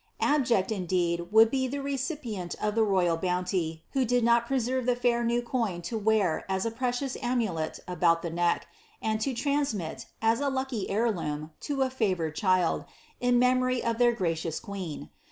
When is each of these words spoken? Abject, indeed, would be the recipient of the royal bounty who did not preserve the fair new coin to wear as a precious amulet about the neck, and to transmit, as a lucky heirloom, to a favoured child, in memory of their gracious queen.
Abject, 0.19 0.71
indeed, 0.71 1.31
would 1.31 1.51
be 1.51 1.67
the 1.67 1.77
recipient 1.79 2.55
of 2.59 2.73
the 2.73 2.81
royal 2.83 3.17
bounty 3.17 3.83
who 3.91 4.03
did 4.03 4.23
not 4.23 4.47
preserve 4.47 4.87
the 4.87 4.95
fair 4.95 5.23
new 5.23 5.43
coin 5.43 5.83
to 5.83 5.95
wear 5.95 6.43
as 6.49 6.65
a 6.65 6.71
precious 6.71 7.15
amulet 7.21 7.79
about 7.87 8.23
the 8.23 8.31
neck, 8.31 8.65
and 8.99 9.21
to 9.21 9.35
transmit, 9.35 10.07
as 10.19 10.39
a 10.39 10.49
lucky 10.49 10.89
heirloom, 10.89 11.51
to 11.59 11.83
a 11.83 11.91
favoured 11.91 12.35
child, 12.35 12.85
in 13.19 13.37
memory 13.37 13.83
of 13.83 13.99
their 13.99 14.11
gracious 14.11 14.59
queen. 14.59 15.11